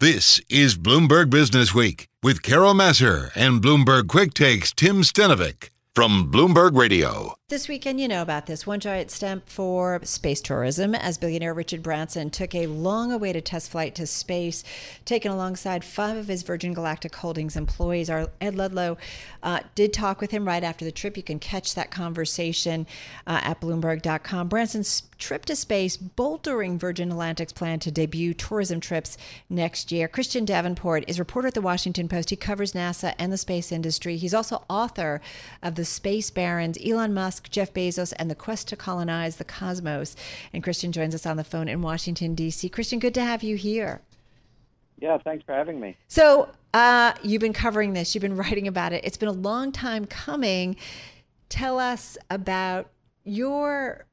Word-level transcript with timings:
This 0.00 0.40
is 0.48 0.78
Bloomberg 0.78 1.28
Business 1.28 1.74
Week 1.74 2.08
with 2.22 2.40
Carol 2.40 2.72
Massar 2.72 3.30
and 3.34 3.60
Bloomberg 3.60 4.08
Quick 4.08 4.32
Takes 4.32 4.72
Tim 4.72 5.02
Stenovec 5.02 5.68
from 5.94 6.32
Bloomberg 6.32 6.74
Radio. 6.74 7.34
This 7.50 7.66
weekend, 7.66 8.00
you 8.00 8.06
know 8.06 8.22
about 8.22 8.46
this 8.46 8.64
one 8.64 8.78
giant 8.78 9.10
step 9.10 9.48
for 9.48 9.98
space 10.04 10.40
tourism 10.40 10.94
as 10.94 11.18
billionaire 11.18 11.52
Richard 11.52 11.82
Branson 11.82 12.30
took 12.30 12.54
a 12.54 12.68
long 12.68 13.10
awaited 13.10 13.44
test 13.44 13.72
flight 13.72 13.96
to 13.96 14.06
space, 14.06 14.62
taken 15.04 15.32
alongside 15.32 15.82
five 15.82 16.16
of 16.16 16.28
his 16.28 16.44
Virgin 16.44 16.72
Galactic 16.72 17.12
Holdings 17.12 17.56
employees. 17.56 18.08
Our 18.08 18.28
Ed 18.40 18.54
Ludlow 18.54 18.98
uh, 19.42 19.60
did 19.74 19.92
talk 19.92 20.20
with 20.20 20.30
him 20.30 20.46
right 20.46 20.62
after 20.62 20.84
the 20.84 20.92
trip. 20.92 21.16
You 21.16 21.24
can 21.24 21.40
catch 21.40 21.74
that 21.74 21.90
conversation 21.90 22.86
uh, 23.26 23.40
at 23.42 23.60
Bloomberg.com. 23.60 24.46
Branson's 24.46 25.02
trip 25.18 25.44
to 25.46 25.56
space, 25.56 25.96
bolstering 25.96 26.78
Virgin 26.78 27.10
Atlantic's 27.10 27.52
plan 27.52 27.80
to 27.80 27.90
debut 27.90 28.32
tourism 28.32 28.78
trips 28.78 29.18
next 29.48 29.90
year. 29.90 30.06
Christian 30.06 30.44
Davenport 30.44 31.04
is 31.08 31.18
reporter 31.18 31.48
at 31.48 31.54
the 31.54 31.60
Washington 31.60 32.08
Post. 32.08 32.30
He 32.30 32.36
covers 32.36 32.74
NASA 32.74 33.12
and 33.18 33.32
the 33.32 33.36
space 33.36 33.72
industry. 33.72 34.16
He's 34.16 34.34
also 34.34 34.64
author 34.70 35.20
of 35.64 35.74
The 35.74 35.84
Space 35.84 36.30
Barons, 36.30 36.78
Elon 36.84 37.12
Musk. 37.12 37.39
Musk, 37.40 37.50
Jeff 37.50 37.72
Bezos, 37.72 38.12
and 38.18 38.30
the 38.30 38.34
quest 38.34 38.68
to 38.68 38.76
colonize 38.76 39.36
the 39.36 39.44
cosmos. 39.44 40.14
And 40.52 40.62
Christian 40.62 40.92
joins 40.92 41.14
us 41.14 41.24
on 41.24 41.38
the 41.38 41.44
phone 41.44 41.68
in 41.68 41.80
Washington, 41.80 42.34
D.C. 42.34 42.68
Christian, 42.68 42.98
good 42.98 43.14
to 43.14 43.24
have 43.24 43.42
you 43.42 43.56
here. 43.56 44.02
Yeah, 44.98 45.16
thanks 45.16 45.44
for 45.46 45.54
having 45.54 45.80
me. 45.80 45.96
So, 46.08 46.50
uh, 46.74 47.14
you've 47.22 47.40
been 47.40 47.54
covering 47.54 47.94
this, 47.94 48.14
you've 48.14 48.20
been 48.20 48.36
writing 48.44 48.68
about 48.68 48.92
it. 48.92 49.04
It's 49.04 49.16
been 49.16 49.30
a 49.30 49.32
long 49.32 49.72
time 49.72 50.04
coming. 50.04 50.76
Tell 51.48 51.78
us 51.78 52.18
about 52.28 52.90
your 53.24 54.04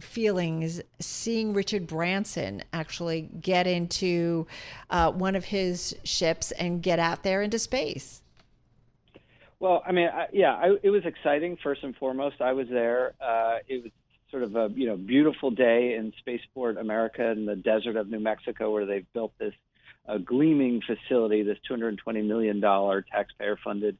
feelings 0.00 0.80
seeing 0.98 1.52
Richard 1.52 1.86
Branson 1.86 2.64
actually 2.72 3.30
get 3.40 3.68
into 3.68 4.48
uh, 4.90 5.12
one 5.12 5.36
of 5.36 5.44
his 5.44 5.94
ships 6.02 6.50
and 6.52 6.82
get 6.82 6.98
out 6.98 7.22
there 7.22 7.42
into 7.42 7.60
space. 7.60 8.21
Well, 9.62 9.80
I 9.86 9.92
mean, 9.92 10.08
I, 10.08 10.26
yeah, 10.32 10.54
I, 10.54 10.74
it 10.82 10.90
was 10.90 11.04
exciting. 11.04 11.56
First 11.62 11.84
and 11.84 11.94
foremost, 11.94 12.40
I 12.40 12.52
was 12.52 12.66
there. 12.68 13.14
Uh, 13.20 13.58
it 13.68 13.84
was 13.84 13.92
sort 14.28 14.42
of 14.42 14.56
a 14.56 14.68
you 14.74 14.88
know 14.88 14.96
beautiful 14.96 15.52
day 15.52 15.94
in 15.94 16.12
Spaceport 16.18 16.78
America 16.78 17.30
in 17.30 17.46
the 17.46 17.54
desert 17.54 17.94
of 17.94 18.10
New 18.10 18.18
Mexico, 18.18 18.72
where 18.72 18.86
they've 18.86 19.06
built 19.12 19.32
this 19.38 19.54
uh, 20.08 20.18
gleaming 20.18 20.82
facility, 20.84 21.44
this 21.44 21.58
220 21.68 22.22
million 22.22 22.58
dollar 22.58 23.02
taxpayer-funded 23.02 23.96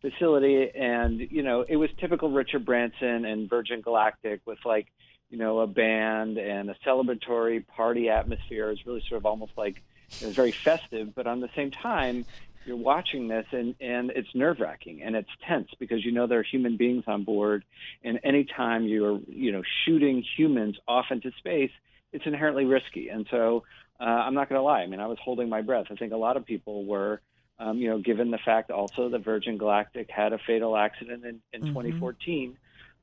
facility, 0.00 0.70
and 0.74 1.20
you 1.20 1.42
know 1.42 1.60
it 1.60 1.76
was 1.76 1.90
typical 2.00 2.30
Richard 2.30 2.64
Branson 2.64 3.26
and 3.26 3.50
Virgin 3.50 3.82
Galactic 3.82 4.40
with 4.46 4.60
like 4.64 4.86
you 5.28 5.36
know 5.36 5.58
a 5.58 5.66
band 5.66 6.38
and 6.38 6.70
a 6.70 6.76
celebratory 6.86 7.66
party 7.66 8.08
atmosphere. 8.08 8.68
It 8.68 8.70
was 8.70 8.86
really 8.86 9.04
sort 9.06 9.18
of 9.18 9.26
almost 9.26 9.52
like 9.58 9.82
it 10.22 10.26
was 10.26 10.34
very 10.34 10.52
festive, 10.52 11.14
but 11.14 11.26
on 11.26 11.40
the 11.40 11.50
same 11.54 11.70
time, 11.70 12.24
you're 12.64 12.76
watching 12.76 13.28
this 13.28 13.46
and, 13.52 13.74
and 13.80 14.10
it's 14.10 14.28
nerve 14.34 14.58
wracking 14.60 15.02
and 15.02 15.16
it's 15.16 15.30
tense 15.46 15.68
because 15.78 16.04
you 16.04 16.12
know 16.12 16.26
there 16.26 16.38
are 16.38 16.44
human 16.44 16.76
beings 16.76 17.04
on 17.06 17.24
board 17.24 17.64
and 18.04 18.20
anytime 18.24 18.84
you're 18.84 19.20
you 19.28 19.52
know 19.52 19.62
shooting 19.84 20.24
humans 20.36 20.76
off 20.86 21.06
into 21.10 21.30
space 21.38 21.70
it's 22.12 22.26
inherently 22.26 22.64
risky. 22.64 23.08
And 23.08 23.26
so 23.30 23.64
uh, 24.00 24.04
I'm 24.04 24.34
not 24.34 24.48
going 24.48 24.58
to 24.58 24.62
lie. 24.62 24.80
I 24.80 24.86
mean 24.86 25.00
I 25.00 25.06
was 25.06 25.18
holding 25.22 25.48
my 25.48 25.62
breath. 25.62 25.86
I 25.90 25.94
think 25.94 26.12
a 26.12 26.16
lot 26.16 26.36
of 26.36 26.44
people 26.44 26.84
were 26.84 27.20
um, 27.58 27.78
you 27.78 27.90
know 27.90 27.98
given 27.98 28.30
the 28.30 28.38
fact 28.38 28.70
also 28.70 29.08
that 29.08 29.24
Virgin 29.24 29.58
Galactic 29.58 30.10
had 30.10 30.32
a 30.32 30.38
fatal 30.46 30.76
accident 30.76 31.24
in, 31.24 31.40
in 31.52 31.62
mm-hmm. 31.62 31.74
2014 31.74 32.56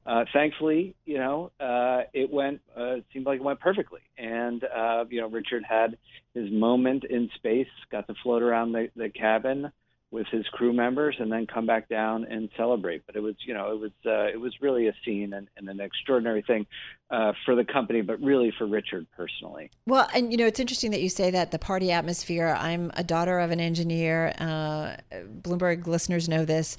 uh, 0.09 0.25
thankfully, 0.33 0.95
you 1.05 1.19
know, 1.19 1.51
uh, 1.59 2.01
it 2.13 2.31
went. 2.31 2.61
Uh, 2.75 2.95
it 2.95 3.05
seemed 3.13 3.27
like 3.27 3.39
it 3.39 3.43
went 3.43 3.59
perfectly, 3.59 4.01
and 4.17 4.63
uh, 4.63 5.05
you 5.07 5.21
know, 5.21 5.29
Richard 5.29 5.63
had 5.63 5.99
his 6.33 6.51
moment 6.51 7.03
in 7.03 7.29
space, 7.35 7.67
got 7.91 8.07
to 8.07 8.15
float 8.23 8.41
around 8.41 8.71
the, 8.71 8.89
the 8.95 9.09
cabin 9.09 9.71
with 10.09 10.25
his 10.31 10.47
crew 10.47 10.73
members, 10.73 11.15
and 11.19 11.31
then 11.31 11.45
come 11.45 11.67
back 11.67 11.87
down 11.89 12.25
and 12.25 12.49
celebrate. 12.57 13.03
But 13.05 13.17
it 13.17 13.19
was, 13.19 13.35
you 13.45 13.53
know, 13.53 13.71
it 13.71 13.79
was 13.79 13.91
uh, 14.03 14.33
it 14.33 14.39
was 14.39 14.51
really 14.61 14.87
a 14.87 14.93
scene 15.05 15.31
and, 15.31 15.47
and 15.57 15.69
an 15.69 15.79
extraordinary 15.79 16.41
thing 16.41 16.65
uh, 17.11 17.33
for 17.45 17.55
the 17.55 17.63
company, 17.63 18.01
but 18.01 18.19
really 18.19 18.51
for 18.57 18.65
Richard 18.65 19.05
personally. 19.15 19.69
Well, 19.85 20.09
and 20.15 20.31
you 20.31 20.39
know, 20.39 20.47
it's 20.47 20.59
interesting 20.59 20.89
that 20.89 21.01
you 21.01 21.09
say 21.09 21.29
that 21.29 21.51
the 21.51 21.59
party 21.59 21.91
atmosphere. 21.91 22.57
I'm 22.59 22.91
a 22.95 23.03
daughter 23.03 23.37
of 23.37 23.51
an 23.51 23.59
engineer. 23.59 24.33
Uh, 24.39 24.95
Bloomberg 25.43 25.85
listeners 25.85 26.27
know 26.27 26.45
this 26.45 26.77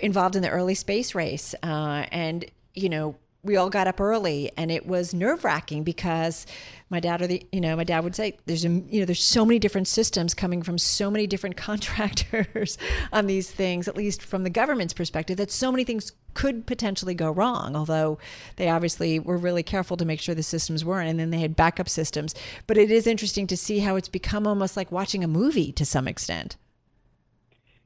involved 0.00 0.36
in 0.36 0.42
the 0.42 0.48
early 0.48 0.74
space 0.74 1.14
race. 1.14 1.54
Uh, 1.62 2.06
and, 2.10 2.46
you 2.74 2.88
know, 2.88 3.16
we 3.44 3.56
all 3.56 3.70
got 3.70 3.88
up 3.88 4.00
early 4.00 4.52
and 4.56 4.70
it 4.70 4.86
was 4.86 5.12
nerve 5.12 5.44
wracking 5.44 5.82
because 5.82 6.46
my 6.90 7.00
dad 7.00 7.20
or 7.22 7.26
the 7.26 7.44
you 7.50 7.60
know 7.60 7.74
my 7.74 7.82
dad 7.82 8.04
would 8.04 8.14
say 8.14 8.36
there's 8.46 8.64
a 8.64 8.68
you 8.68 9.00
know 9.00 9.04
there's 9.04 9.22
so 9.22 9.44
many 9.44 9.58
different 9.58 9.88
systems 9.88 10.32
coming 10.32 10.62
from 10.62 10.78
so 10.78 11.10
many 11.10 11.26
different 11.26 11.56
contractors 11.68 12.78
on 13.12 13.26
these 13.26 13.50
things 13.50 13.88
at 13.88 13.96
least 13.96 14.22
from 14.22 14.44
the 14.44 14.50
government's 14.50 14.94
perspective 14.94 15.36
that 15.36 15.50
so 15.50 15.72
many 15.72 15.82
things 15.82 16.12
could 16.34 16.66
potentially 16.66 17.14
go 17.14 17.30
wrong 17.30 17.74
although 17.74 18.16
they 18.56 18.68
obviously 18.68 19.18
were 19.18 19.36
really 19.36 19.62
careful 19.62 19.96
to 19.96 20.04
make 20.04 20.20
sure 20.20 20.34
the 20.34 20.42
systems 20.42 20.84
weren't 20.84 21.10
and 21.10 21.18
then 21.18 21.30
they 21.30 21.40
had 21.40 21.56
backup 21.56 21.88
systems. 21.88 22.34
But 22.66 22.78
it 22.78 22.90
is 22.90 23.06
interesting 23.06 23.46
to 23.48 23.56
see 23.56 23.80
how 23.80 23.96
it's 23.96 24.08
become 24.08 24.46
almost 24.46 24.76
like 24.76 24.92
watching 24.92 25.24
a 25.24 25.28
movie 25.28 25.72
to 25.72 25.84
some 25.84 26.06
extent 26.08 26.56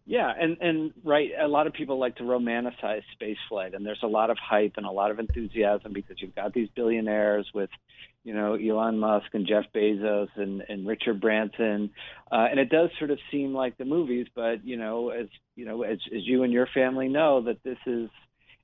yeah, 0.06 0.32
and 0.38 0.56
and 0.60 0.92
right, 1.04 1.30
a 1.38 1.48
lot 1.48 1.66
of 1.66 1.72
people 1.72 1.98
like 1.98 2.16
to 2.16 2.22
romanticize 2.22 3.02
spaceflight, 3.20 3.74
and 3.74 3.84
there's 3.84 4.02
a 4.02 4.08
lot 4.08 4.30
of 4.30 4.38
hype 4.38 4.74
and 4.76 4.86
a 4.86 4.90
lot 4.90 5.10
of 5.10 5.18
enthusiasm 5.18 5.92
because 5.92 6.16
you've 6.22 6.34
got 6.34 6.54
these 6.54 6.68
billionaires 6.76 7.48
with, 7.52 7.70
you 8.22 8.32
know, 8.32 8.54
Elon 8.54 8.98
Musk 8.98 9.26
and 9.32 9.46
Jeff 9.46 9.64
Bezos 9.74 10.28
and 10.36 10.62
and 10.68 10.86
Richard 10.86 11.20
Branson, 11.20 11.90
uh, 12.30 12.46
and 12.50 12.60
it 12.60 12.70
does 12.70 12.90
sort 12.98 13.10
of 13.10 13.18
seem 13.32 13.52
like 13.52 13.76
the 13.78 13.84
movies, 13.84 14.28
but 14.34 14.64
you 14.64 14.76
know, 14.76 15.10
as 15.10 15.26
you 15.56 15.64
know, 15.64 15.82
as 15.82 15.98
as 16.14 16.24
you 16.24 16.44
and 16.44 16.52
your 16.52 16.68
family 16.72 17.08
know, 17.08 17.42
that 17.42 17.62
this 17.64 17.78
is 17.86 18.08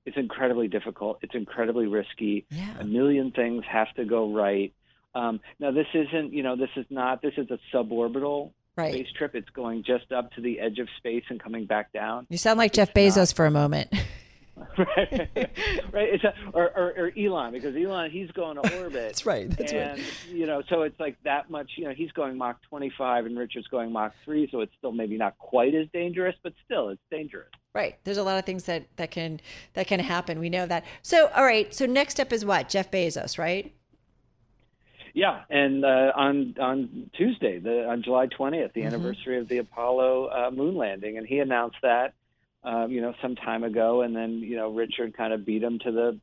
it's 0.04 0.16
incredibly 0.16 0.68
difficult. 0.68 1.18
It's 1.22 1.34
incredibly 1.34 1.86
risky. 1.86 2.46
Yeah. 2.50 2.78
A 2.78 2.84
million 2.84 3.32
things 3.32 3.64
have 3.70 3.92
to 3.94 4.04
go 4.04 4.32
right. 4.32 4.72
Um, 5.14 5.40
now, 5.58 5.70
this 5.70 5.86
isn't, 5.94 6.32
you 6.32 6.42
know, 6.42 6.56
this 6.56 6.70
is 6.76 6.86
not, 6.90 7.22
this 7.22 7.34
is 7.36 7.48
a 7.50 7.58
suborbital 7.74 8.52
right. 8.76 8.92
space 8.92 9.08
trip. 9.16 9.34
It's 9.34 9.50
going 9.50 9.84
just 9.84 10.12
up 10.12 10.32
to 10.32 10.40
the 10.40 10.60
edge 10.60 10.78
of 10.78 10.88
space 10.98 11.24
and 11.28 11.40
coming 11.40 11.66
back 11.66 11.92
down. 11.92 12.26
You 12.30 12.38
sound 12.38 12.58
like 12.58 12.70
it's 12.70 12.76
Jeff 12.76 12.94
Bezos 12.94 13.16
not. 13.16 13.32
for 13.32 13.46
a 13.46 13.50
moment. 13.50 13.92
right, 14.78 15.30
right. 15.92 16.08
It's 16.08 16.24
a, 16.24 16.34
or, 16.52 16.70
or, 16.70 16.92
or, 16.96 17.12
Elon 17.18 17.52
because 17.52 17.74
Elon 17.76 18.10
he's 18.10 18.30
going 18.32 18.56
to 18.56 18.78
orbit. 18.78 18.92
That's 18.92 19.26
right. 19.26 19.50
That's 19.50 19.72
and, 19.72 19.98
right. 19.98 20.06
you 20.30 20.46
know, 20.46 20.62
so 20.68 20.82
it's 20.82 20.98
like 21.00 21.16
that 21.24 21.50
much. 21.50 21.72
You 21.76 21.84
know, 21.84 21.94
he's 21.94 22.12
going 22.12 22.36
Mach 22.36 22.60
25 22.68 23.26
and 23.26 23.38
Richard's 23.38 23.66
going 23.68 23.92
Mach 23.92 24.12
3, 24.24 24.48
so 24.50 24.60
it's 24.60 24.72
still 24.78 24.92
maybe 24.92 25.16
not 25.16 25.38
quite 25.38 25.74
as 25.74 25.86
dangerous, 25.92 26.36
but 26.42 26.52
still 26.64 26.90
it's 26.90 27.02
dangerous. 27.10 27.48
Right. 27.74 27.98
There's 28.04 28.18
a 28.18 28.22
lot 28.22 28.38
of 28.38 28.44
things 28.44 28.64
that 28.64 28.84
that 28.96 29.10
can 29.10 29.40
that 29.74 29.86
can 29.86 30.00
happen. 30.00 30.38
We 30.38 30.50
know 30.50 30.66
that. 30.66 30.84
So, 31.00 31.28
all 31.34 31.44
right. 31.44 31.72
So 31.74 31.86
next 31.86 32.20
up 32.20 32.32
is 32.32 32.44
what? 32.44 32.68
Jeff 32.68 32.90
Bezos, 32.90 33.38
right? 33.38 33.72
Yeah, 35.14 35.42
and 35.50 35.84
uh, 35.84 36.12
on 36.14 36.54
on 36.58 37.10
Tuesday, 37.14 37.58
the, 37.58 37.86
on 37.86 38.02
July 38.02 38.28
20th, 38.28 38.72
the 38.72 38.80
mm-hmm. 38.80 38.86
anniversary 38.86 39.38
of 39.38 39.48
the 39.48 39.58
Apollo 39.58 40.28
uh, 40.28 40.50
moon 40.50 40.74
landing, 40.76 41.18
and 41.18 41.26
he 41.26 41.38
announced 41.38 41.76
that, 41.82 42.14
um, 42.64 42.90
you 42.90 43.02
know, 43.02 43.14
some 43.20 43.36
time 43.36 43.62
ago, 43.62 44.02
and 44.02 44.16
then 44.16 44.38
you 44.38 44.56
know 44.56 44.72
Richard 44.72 45.14
kind 45.14 45.32
of 45.32 45.44
beat 45.44 45.62
him 45.62 45.78
to 45.80 45.92
the 45.92 46.18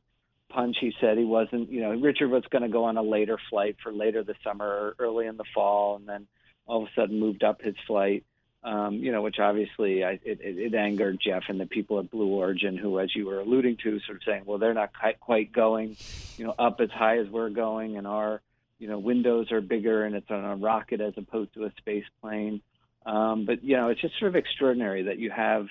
punch. 0.48 0.76
He 0.80 0.92
said 1.00 1.18
he 1.18 1.24
wasn't, 1.24 1.70
you 1.70 1.80
know, 1.80 1.92
Richard 1.92 2.30
was 2.30 2.42
going 2.50 2.62
to 2.62 2.68
go 2.68 2.84
on 2.84 2.96
a 2.96 3.02
later 3.02 3.38
flight 3.48 3.76
for 3.82 3.92
later 3.92 4.24
this 4.24 4.36
summer 4.42 4.66
or 4.66 4.94
early 4.98 5.26
in 5.26 5.36
the 5.36 5.44
fall, 5.54 5.96
and 5.96 6.08
then 6.08 6.26
all 6.66 6.82
of 6.82 6.88
a 6.88 7.00
sudden 7.00 7.20
moved 7.20 7.44
up 7.44 7.62
his 7.62 7.76
flight. 7.86 8.24
Um, 8.62 8.96
you 8.96 9.10
know, 9.10 9.22
which 9.22 9.38
obviously 9.38 10.04
I, 10.04 10.20
it, 10.22 10.38
it, 10.42 10.74
angered 10.74 11.18
Jeff 11.18 11.44
and 11.48 11.58
the 11.58 11.64
people 11.64 11.98
at 11.98 12.10
Blue 12.10 12.26
Origin, 12.26 12.76
who, 12.76 12.98
as 12.98 13.16
you 13.16 13.24
were 13.24 13.40
alluding 13.40 13.78
to, 13.84 13.98
sort 14.00 14.18
of 14.18 14.22
saying, 14.26 14.42
well, 14.44 14.58
they're 14.58 14.74
not 14.74 14.90
quite 15.18 15.50
going, 15.50 15.96
you 16.36 16.44
know, 16.44 16.54
up 16.58 16.78
as 16.82 16.90
high 16.90 17.20
as 17.20 17.28
we're 17.28 17.48
going, 17.48 17.96
and 17.96 18.06
our 18.06 18.42
you 18.80 18.88
know 18.88 18.98
windows 18.98 19.52
are 19.52 19.60
bigger 19.60 20.04
and 20.04 20.16
it's 20.16 20.30
on 20.30 20.44
a 20.44 20.56
rocket 20.56 21.00
as 21.00 21.12
opposed 21.16 21.54
to 21.54 21.64
a 21.64 21.72
space 21.78 22.04
plane. 22.20 22.60
Um, 23.06 23.44
but 23.46 23.62
you 23.62 23.76
know 23.76 23.88
it's 23.88 24.00
just 24.00 24.18
sort 24.18 24.30
of 24.30 24.36
extraordinary 24.36 25.04
that 25.04 25.18
you 25.18 25.30
have 25.30 25.66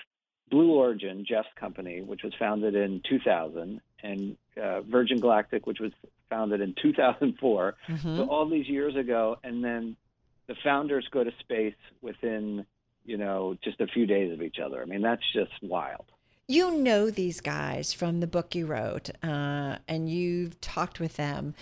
Blue 0.50 0.72
Origin, 0.72 1.26
Jeff's 1.28 1.48
company, 1.56 2.00
which 2.00 2.22
was 2.22 2.32
founded 2.38 2.74
in 2.74 3.02
2000, 3.08 3.80
and 4.02 4.36
uh, 4.60 4.80
Virgin 4.80 5.20
Galactic, 5.20 5.66
which 5.66 5.78
was 5.78 5.92
founded 6.28 6.60
in 6.60 6.74
2004. 6.80 7.76
Mm-hmm. 7.88 8.16
So 8.16 8.24
all 8.24 8.48
these 8.48 8.68
years 8.68 8.96
ago, 8.96 9.36
and 9.44 9.62
then 9.62 9.96
the 10.48 10.56
founders 10.64 11.06
go 11.12 11.22
to 11.22 11.30
space 11.40 11.74
within 12.00 12.64
you 13.04 13.18
know 13.18 13.56
just 13.62 13.80
a 13.80 13.86
few 13.88 14.06
days 14.06 14.32
of 14.32 14.40
each 14.40 14.58
other. 14.64 14.80
I 14.80 14.86
mean 14.86 15.02
that's 15.02 15.22
just 15.32 15.52
wild 15.62 16.06
you 16.48 16.76
know 16.78 17.10
these 17.10 17.40
guys 17.40 17.92
from 17.92 18.18
the 18.18 18.26
book 18.26 18.56
you 18.56 18.66
wrote, 18.66 19.08
uh, 19.22 19.76
and 19.86 20.10
you've 20.10 20.60
talked 20.60 20.98
with 20.98 21.14
them 21.14 21.54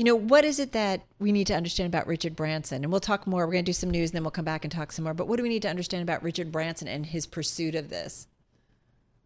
you 0.00 0.04
know, 0.04 0.16
what 0.16 0.46
is 0.46 0.58
it 0.58 0.72
that 0.72 1.02
we 1.18 1.30
need 1.30 1.46
to 1.48 1.54
understand 1.54 1.86
about 1.86 2.06
Richard 2.06 2.34
Branson? 2.34 2.84
And 2.84 2.90
we'll 2.90 3.02
talk 3.02 3.26
more. 3.26 3.44
We're 3.44 3.52
going 3.52 3.66
to 3.66 3.68
do 3.68 3.74
some 3.74 3.90
news 3.90 4.08
and 4.08 4.16
then 4.16 4.22
we'll 4.22 4.30
come 4.30 4.46
back 4.46 4.64
and 4.64 4.72
talk 4.72 4.92
some 4.92 5.04
more. 5.04 5.12
But 5.12 5.28
what 5.28 5.36
do 5.36 5.42
we 5.42 5.50
need 5.50 5.60
to 5.60 5.68
understand 5.68 6.02
about 6.02 6.22
Richard 6.22 6.50
Branson 6.50 6.88
and 6.88 7.04
his 7.04 7.26
pursuit 7.26 7.74
of 7.74 7.90
this? 7.90 8.26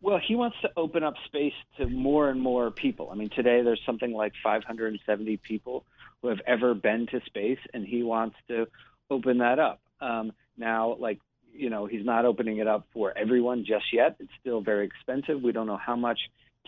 Well, 0.03 0.19
he 0.19 0.35
wants 0.35 0.57
to 0.63 0.71
open 0.77 1.05
up 1.05 1.15
space 1.27 1.53
to 1.77 1.87
more 1.87 2.29
and 2.29 2.41
more 2.41 2.73
people. 2.73 3.09
I 3.13 3.15
mean, 3.15 3.31
today 3.31 3.63
there's 3.63 3.83
something 3.87 4.13
like 4.13 4.33
570 4.43 5.37
people 5.37 5.85
who 6.23 6.27
have 6.27 6.41
ever 6.45 6.75
been 6.75 7.07
to 7.13 7.21
space, 7.25 7.61
and 7.73 7.87
he 7.87 8.03
wants 8.03 8.35
to 8.49 8.67
open 9.11 9.39
that 9.39 9.61
up. 9.61 9.81
Um, 10.01 10.33
now, 10.59 10.97
like 10.99 11.21
you 11.53 11.71
know, 11.71 11.87
he's 11.87 12.05
not 12.05 12.25
opening 12.25 12.59
it 12.59 12.67
up 12.67 12.89
for 12.93 13.17
everyone 13.17 13.65
just 13.65 13.93
yet. 13.93 14.17
It's 14.19 14.33
still 14.41 14.61
very 14.61 14.87
expensive. 14.87 15.41
We 15.41 15.53
don't 15.53 15.69
know 15.69 15.77
how 15.77 15.95
much 15.95 16.19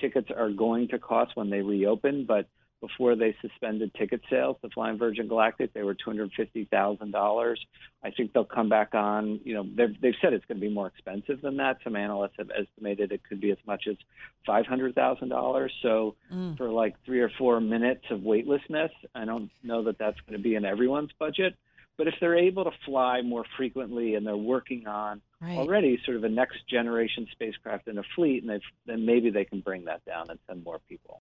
tickets 0.01 0.29
are 0.31 0.51
going 0.51 0.87
to 0.89 1.01
cost 1.01 1.33
when 1.35 1.51
they 1.51 1.63
reopen, 1.63 2.25
but 2.25 2.47
before 2.81 3.17
they 3.17 3.35
suspended 3.41 3.93
ticket 3.95 4.21
sales 4.29 4.57
to 4.63 4.69
Flying 4.71 4.99
Virgin 4.99 5.29
Galactic, 5.29 5.73
they 5.73 5.83
were 5.83 5.95
two 5.95 6.11
hundred 6.11 6.31
fifty 6.37 6.65
thousand 6.65 7.11
dollars. 7.11 7.65
I 8.05 8.11
think 8.11 8.33
they'll 8.33 8.45
come 8.45 8.69
back 8.69 8.95
on. 8.95 9.41
You 9.45 9.55
know, 9.55 9.67
they've 9.75 10.01
they've 10.01 10.15
said 10.21 10.33
it's 10.33 10.45
going 10.45 10.61
to 10.61 10.67
be 10.67 10.73
more 10.73 10.87
expensive 10.87 11.41
than 11.41 11.57
that. 11.57 11.79
Some 11.83 11.97
analysts 11.97 12.35
have 12.39 12.51
estimated 12.51 13.13
it 13.13 13.23
could 13.29 13.41
be 13.41 13.51
as 13.51 13.59
much 13.67 13.87
as 13.89 13.97
five 14.45 14.67
hundred 14.67 14.95
thousand 14.95 15.31
dollars. 15.31 15.73
So 15.83 16.17
mm. 16.33 16.57
for 16.57 16.69
like 16.69 16.97
three 17.05 17.21
or 17.21 17.31
four 17.39 17.61
minutes 17.61 18.05
of 18.11 18.23
weightlessness, 18.23 18.93
I 19.15 19.25
don't 19.25 19.51
know 19.63 19.83
that 19.85 19.99
that's 19.99 20.21
going 20.21 20.39
to 20.39 20.43
be 20.43 20.55
in 20.55 20.65
everyone's 20.65 21.13
budget. 21.19 21.55
But 21.97 22.09
if 22.09 22.15
they're 22.21 22.37
able 22.37 22.65
to 22.65 22.73
fly 22.85 23.23
more 23.23 23.45
frequently 23.57 24.17
and 24.17 24.27
they're 24.27 24.37
working 24.37 24.87
on 24.87 25.23
right. 25.41 25.57
already 25.57 25.99
sort 26.05 26.19
of 26.19 26.25
a 26.25 26.29
next 26.29 26.59
generation 26.69 27.27
spacecraft 27.33 27.89
in 27.89 27.97
a 27.97 28.03
fleet, 28.15 28.45
and 28.45 28.61
then 28.85 29.07
maybe 29.07 29.31
they 29.31 29.47
can 29.47 29.61
bring 29.61 29.87
that 29.87 30.05
down 30.05 30.29
and 30.29 30.39
send 30.47 30.63
more 30.63 30.79
people. 30.91 31.23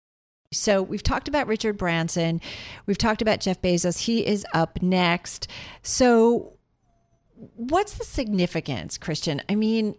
So 0.54 0.82
we've 0.82 1.02
talked 1.02 1.28
about 1.28 1.46
Richard 1.46 1.76
Branson, 1.76 2.40
we've 2.86 2.98
talked 2.98 3.22
about 3.22 3.40
Jeff 3.40 3.60
Bezos. 3.60 4.00
He 4.00 4.26
is 4.26 4.46
up 4.54 4.82
next. 4.82 5.48
So 5.82 6.54
what's 7.56 7.94
the 7.94 8.04
significance, 8.04 8.98
Christian? 8.98 9.42
I 9.48 9.54
mean, 9.54 9.96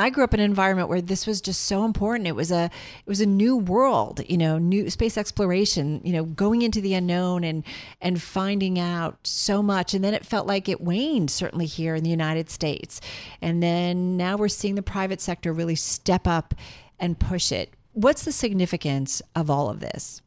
I 0.00 0.08
grew 0.08 0.24
up 0.24 0.32
in 0.32 0.40
an 0.40 0.46
environment 0.46 0.88
where 0.88 1.02
this 1.02 1.26
was 1.26 1.42
just 1.42 1.60
so 1.66 1.84
important. 1.84 2.26
It 2.26 2.34
was 2.34 2.50
a 2.50 2.64
it 2.64 3.06
was 3.06 3.20
a 3.20 3.26
new 3.26 3.54
world, 3.54 4.22
you 4.26 4.38
know, 4.38 4.56
new 4.56 4.88
space 4.88 5.18
exploration, 5.18 6.00
you 6.02 6.14
know, 6.14 6.24
going 6.24 6.62
into 6.62 6.80
the 6.80 6.94
unknown 6.94 7.44
and 7.44 7.64
and 8.00 8.20
finding 8.20 8.78
out 8.78 9.18
so 9.24 9.62
much. 9.62 9.92
And 9.92 10.02
then 10.02 10.14
it 10.14 10.24
felt 10.24 10.46
like 10.46 10.70
it 10.70 10.80
waned 10.80 11.30
certainly 11.30 11.66
here 11.66 11.94
in 11.94 12.02
the 12.02 12.08
United 12.08 12.48
States. 12.48 13.02
And 13.42 13.62
then 13.62 14.16
now 14.16 14.38
we're 14.38 14.48
seeing 14.48 14.74
the 14.74 14.82
private 14.82 15.20
sector 15.20 15.52
really 15.52 15.76
step 15.76 16.26
up 16.26 16.54
and 16.98 17.18
push 17.18 17.52
it. 17.52 17.74
What's 17.92 18.24
the 18.24 18.32
significance 18.32 19.20
of 19.34 19.50
all 19.50 19.68
of 19.68 19.80
this? 19.80 20.22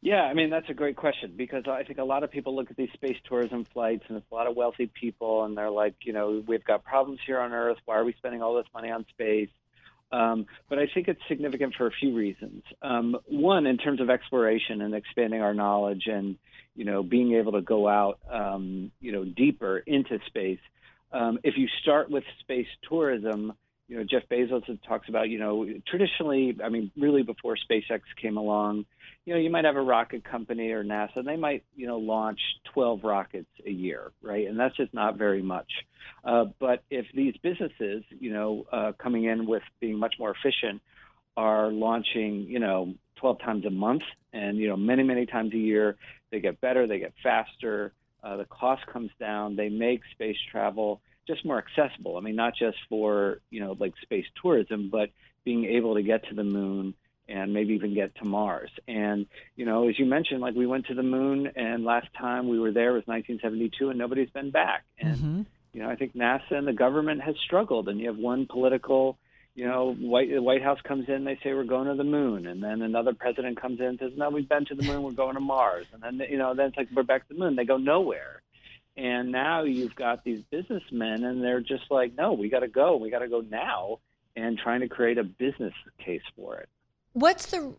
Yeah, 0.00 0.22
I 0.22 0.34
mean 0.34 0.50
that's 0.50 0.68
a 0.68 0.74
great 0.74 0.96
question 0.96 1.34
because 1.36 1.64
I 1.68 1.84
think 1.84 2.00
a 2.00 2.04
lot 2.04 2.24
of 2.24 2.30
people 2.30 2.56
look 2.56 2.70
at 2.70 2.76
these 2.76 2.90
space 2.92 3.16
tourism 3.28 3.64
flights 3.72 4.02
and 4.08 4.18
it's 4.18 4.26
a 4.32 4.34
lot 4.34 4.48
of 4.48 4.56
wealthy 4.56 4.86
people 4.86 5.44
and 5.44 5.56
they're 5.56 5.70
like, 5.70 5.94
you 6.02 6.12
know, 6.12 6.42
we've 6.44 6.64
got 6.64 6.82
problems 6.82 7.20
here 7.24 7.38
on 7.38 7.52
Earth. 7.52 7.76
Why 7.84 7.98
are 7.98 8.04
we 8.04 8.12
spending 8.14 8.42
all 8.42 8.56
this 8.56 8.66
money 8.74 8.90
on 8.90 9.06
space? 9.10 9.48
Um, 10.10 10.46
but 10.68 10.78
I 10.78 10.88
think 10.92 11.06
it's 11.06 11.20
significant 11.28 11.74
for 11.76 11.86
a 11.86 11.90
few 11.90 12.14
reasons. 12.14 12.64
Um, 12.82 13.16
one, 13.26 13.66
in 13.66 13.78
terms 13.78 14.00
of 14.00 14.10
exploration 14.10 14.82
and 14.82 14.94
expanding 14.94 15.40
our 15.40 15.54
knowledge 15.54 16.06
and 16.06 16.36
you 16.74 16.84
know 16.84 17.02
being 17.02 17.34
able 17.34 17.52
to 17.52 17.62
go 17.62 17.88
out, 17.88 18.18
um, 18.30 18.90
you 19.00 19.12
know, 19.12 19.24
deeper 19.24 19.78
into 19.78 20.18
space. 20.26 20.60
Um, 21.12 21.38
if 21.44 21.56
you 21.56 21.68
start 21.80 22.10
with 22.10 22.24
space 22.40 22.66
tourism, 22.88 23.52
you 23.92 23.98
know, 23.98 24.04
Jeff 24.04 24.22
Bezos 24.30 24.64
talks 24.88 25.06
about, 25.10 25.28
you 25.28 25.38
know, 25.38 25.68
traditionally, 25.86 26.56
I 26.64 26.70
mean, 26.70 26.90
really 26.96 27.22
before 27.22 27.58
SpaceX 27.70 28.00
came 28.20 28.38
along, 28.38 28.86
you 29.26 29.34
know, 29.34 29.38
you 29.38 29.50
might 29.50 29.66
have 29.66 29.76
a 29.76 29.82
rocket 29.82 30.24
company 30.24 30.70
or 30.70 30.82
NASA, 30.82 31.16
and 31.16 31.28
they 31.28 31.36
might, 31.36 31.62
you 31.76 31.86
know, 31.86 31.98
launch 31.98 32.40
12 32.72 33.04
rockets 33.04 33.50
a 33.66 33.70
year, 33.70 34.10
right? 34.22 34.48
And 34.48 34.58
that's 34.58 34.74
just 34.78 34.94
not 34.94 35.18
very 35.18 35.42
much. 35.42 35.70
Uh, 36.24 36.46
but 36.58 36.84
if 36.90 37.04
these 37.14 37.34
businesses, 37.42 38.02
you 38.18 38.32
know, 38.32 38.64
uh, 38.72 38.92
coming 38.98 39.24
in 39.24 39.44
with 39.46 39.62
being 39.78 39.98
much 39.98 40.14
more 40.18 40.34
efficient, 40.34 40.80
are 41.36 41.70
launching, 41.70 42.46
you 42.48 42.60
know, 42.60 42.94
12 43.16 43.40
times 43.40 43.66
a 43.66 43.70
month 43.70 44.02
and, 44.32 44.56
you 44.56 44.68
know, 44.68 44.76
many, 44.76 45.02
many 45.02 45.26
times 45.26 45.52
a 45.52 45.58
year, 45.58 45.96
they 46.30 46.40
get 46.40 46.62
better, 46.62 46.86
they 46.86 46.98
get 46.98 47.12
faster, 47.22 47.92
uh, 48.24 48.38
the 48.38 48.46
cost 48.46 48.86
comes 48.86 49.10
down, 49.20 49.54
they 49.54 49.68
make 49.68 50.00
space 50.12 50.36
travel 50.50 51.02
just 51.26 51.44
more 51.44 51.58
accessible. 51.58 52.16
I 52.16 52.20
mean, 52.20 52.36
not 52.36 52.54
just 52.56 52.78
for 52.88 53.40
you 53.50 53.60
know 53.60 53.76
like 53.78 53.94
space 54.02 54.26
tourism, 54.40 54.88
but 54.90 55.10
being 55.44 55.64
able 55.64 55.94
to 55.94 56.02
get 56.02 56.28
to 56.28 56.34
the 56.34 56.44
moon 56.44 56.94
and 57.28 57.52
maybe 57.52 57.74
even 57.74 57.94
get 57.94 58.14
to 58.16 58.24
Mars. 58.24 58.70
And 58.88 59.26
you 59.56 59.64
know, 59.64 59.88
as 59.88 59.98
you 59.98 60.04
mentioned, 60.04 60.40
like 60.40 60.54
we 60.54 60.66
went 60.66 60.86
to 60.86 60.94
the 60.94 61.02
moon, 61.02 61.50
and 61.56 61.84
last 61.84 62.08
time 62.18 62.48
we 62.48 62.58
were 62.58 62.72
there 62.72 62.92
was 62.92 63.04
1972, 63.06 63.90
and 63.90 63.98
nobody's 63.98 64.30
been 64.30 64.50
back. 64.50 64.84
And 64.98 65.16
mm-hmm. 65.16 65.42
you 65.72 65.82
know, 65.82 65.88
I 65.88 65.96
think 65.96 66.14
NASA 66.14 66.52
and 66.52 66.66
the 66.66 66.72
government 66.72 67.22
has 67.22 67.34
struggled, 67.44 67.88
and 67.88 68.00
you 68.00 68.08
have 68.08 68.18
one 68.18 68.46
political. 68.46 69.18
You 69.54 69.66
know, 69.66 69.92
White, 69.92 70.30
the 70.30 70.40
White 70.40 70.62
House 70.62 70.80
comes 70.82 71.10
in, 71.10 71.24
they 71.24 71.38
say 71.42 71.52
we're 71.52 71.64
going 71.64 71.86
to 71.86 71.94
the 71.94 72.04
moon, 72.04 72.46
and 72.46 72.62
then 72.62 72.80
another 72.80 73.12
president 73.12 73.60
comes 73.60 73.80
in 73.80 73.86
and 73.86 73.98
says, 73.98 74.12
"No, 74.16 74.30
we've 74.30 74.48
been 74.48 74.64
to 74.66 74.74
the 74.74 74.82
moon, 74.82 75.02
we're 75.02 75.10
going 75.12 75.34
to 75.34 75.40
Mars," 75.40 75.86
and 75.92 76.02
then 76.02 76.26
you 76.28 76.38
know, 76.38 76.54
then 76.54 76.68
it's 76.68 76.76
like 76.76 76.88
we're 76.94 77.02
back 77.02 77.28
to 77.28 77.34
the 77.34 77.38
moon. 77.38 77.56
They 77.56 77.66
go 77.66 77.76
nowhere, 77.76 78.41
and 78.96 79.32
now 79.32 79.62
you've 79.64 79.94
got 79.94 80.24
these 80.24 80.42
businessmen, 80.50 81.24
and 81.24 81.42
they're 81.42 81.60
just 81.60 81.84
like, 81.90 82.16
no, 82.16 82.32
we 82.32 82.48
got 82.48 82.60
to 82.60 82.68
go. 82.68 82.96
We 82.96 83.10
got 83.10 83.20
to 83.20 83.28
go 83.28 83.40
now, 83.40 84.00
and 84.36 84.58
trying 84.58 84.80
to 84.80 84.88
create 84.88 85.18
a 85.18 85.24
business 85.24 85.74
case 85.98 86.22
for 86.36 86.56
it. 86.56 86.68
What's 87.12 87.46
the 87.46 87.74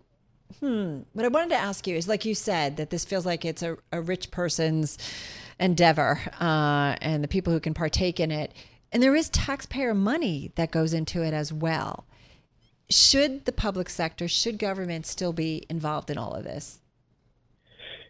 Hmm. 0.60 1.00
What 1.14 1.26
I 1.26 1.30
wanted 1.30 1.50
to 1.50 1.56
ask 1.56 1.88
you 1.88 1.96
is, 1.96 2.08
like 2.08 2.26
you 2.26 2.36
said, 2.36 2.78
that 2.78 2.90
this 2.90 3.06
feels 3.06 3.26
like 3.26 3.46
it's 3.46 3.64
a, 3.64 3.78
a 3.92 4.02
rich 4.02 4.32
person's 4.32 4.98
endeavor, 5.60 6.20
uh, 6.40 6.96
and 7.02 7.24
the 7.24 7.28
people 7.28 7.54
who 7.54 7.60
can 7.60 7.74
partake 7.74 8.20
in 8.20 8.32
it, 8.32 8.54
and 8.92 9.02
there 9.02 9.16
is 9.16 9.30
taxpayer 9.30 9.94
money 9.94 10.52
that 10.56 10.72
goes 10.72 10.94
into 10.94 11.24
it 11.24 11.34
as 11.34 11.52
well. 11.52 12.06
Should 12.90 13.46
the 13.46 13.52
public 13.52 13.90
sector, 13.90 14.28
should 14.28 14.60
government 14.60 15.06
still 15.06 15.34
be 15.34 15.66
involved 15.70 16.10
in 16.10 16.18
all 16.18 16.34
of 16.34 16.44
this? 16.44 16.80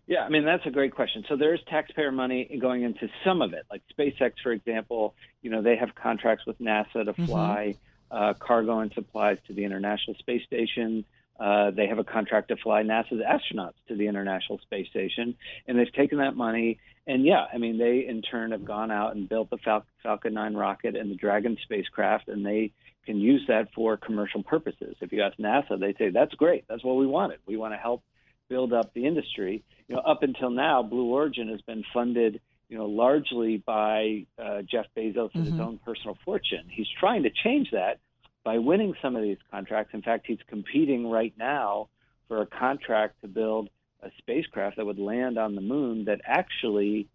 Yeah, 0.06 0.24
I 0.24 0.30
mean 0.30 0.44
that's 0.44 0.66
a 0.66 0.72
great 0.72 0.94
question. 0.94 1.24
So 1.30 1.38
there's 1.38 1.62
taxpayer 1.70 2.12
money 2.12 2.58
going 2.62 2.84
into 2.84 3.08
some 3.24 3.42
of 3.42 3.54
it, 3.54 3.66
like 3.72 3.82
SpaceX, 3.98 4.34
for 4.42 4.52
example. 4.52 5.16
You 5.42 5.50
know, 5.50 5.62
they 5.62 5.78
have 5.78 5.96
contracts 5.96 6.46
with 6.46 6.60
NASA 6.60 6.94
to 6.94 7.06
mm-hmm. 7.06 7.26
fly 7.26 7.76
mm-hmm. 8.12 8.16
uh, 8.16 8.34
cargo 8.34 8.80
and 8.80 8.92
supplies 8.94 9.38
to 9.48 9.54
the 9.54 9.64
International 9.64 10.16
Space 10.18 10.44
Station. 10.46 11.06
Uh, 11.40 11.72
they 11.72 11.88
have 11.88 12.00
a 12.00 12.04
contract 12.04 12.50
to 12.50 12.58
fly 12.58 12.84
NASA's 12.84 13.22
astronauts 13.22 13.74
to 13.88 13.96
the 13.96 14.08
International 14.08 14.60
Space 14.60 14.88
Station, 14.90 15.36
and 15.68 15.80
they've 15.80 15.92
taken 15.92 16.20
that 16.20 16.36
money. 16.36 16.80
And 17.08 17.26
yeah, 17.26 17.46
I 17.52 17.58
mean, 17.58 17.78
they 17.78 18.06
in 18.08 18.22
turn 18.22 18.52
have 18.52 18.64
gone 18.64 18.92
out 18.92 19.16
and 19.16 19.28
built 19.28 19.50
the 19.50 19.58
Fal- 19.58 19.86
Falcon 20.04 20.34
9 20.36 20.54
rocket 20.54 20.96
and 20.96 21.10
the 21.10 21.16
Dragon 21.16 21.58
spacecraft, 21.64 22.28
and 22.28 22.46
they 22.46 22.72
can 23.06 23.18
use 23.18 23.44
that 23.48 23.74
for 23.74 23.98
commercial 23.98 24.44
purposes. 24.44 24.96
If 25.02 25.12
you 25.12 25.22
ask 25.24 25.38
NASA, 25.38 25.80
they 25.80 25.94
say 25.94 26.10
that's 26.12 26.34
great. 26.36 26.66
That's 26.70 26.84
what 26.84 26.98
we 26.98 27.08
wanted. 27.08 27.40
We 27.46 27.58
want 27.58 27.74
to 27.74 27.78
help 27.78 28.04
build 28.50 28.74
up 28.74 28.94
the 28.94 29.06
industry 29.06 29.64
you 29.88 29.96
know, 29.96 30.02
up 30.02 30.24
until 30.24 30.50
now, 30.50 30.84
Blue 30.84 31.06
Origin 31.06 31.50
has 31.50 31.62
been 31.62 31.84
funded, 31.94 32.42
you 32.70 32.78
know, 32.78 32.86
largely 32.86 33.58
by 33.58 34.26
uh, 34.42 34.62
Jeff 34.62 34.86
Bezos 34.98 35.34
and 35.34 35.46
mm-hmm. 35.46 35.52
his 35.52 35.60
own 35.60 35.80
personal 35.86 36.18
fortune. 36.24 36.66
He's 36.70 36.88
trying 37.00 37.24
to 37.24 37.30
change 37.44 37.72
that 37.72 38.00
by 38.44 38.58
winning 38.58 38.94
some 39.02 39.16
of 39.16 39.24
these 39.24 39.38
contracts. 39.52 39.94
In 39.94 40.02
fact, 40.02 40.26
he's 40.28 40.40
competing 40.48 41.10
right 41.10 41.34
now 41.38 41.90
for 42.28 42.42
a 42.42 42.46
contract 42.46 43.22
to 43.22 43.28
build 43.28 43.70
a 44.02 44.10
spacecraft 44.18 44.78
that 44.78 44.86
would 44.86 45.00
land 45.00 45.38
on 45.38 45.56
the 45.56 45.62
moon 45.62 46.06
that 46.06 46.22
actually 46.26 47.08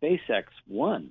SpaceX 0.00 0.44
won. 0.68 1.10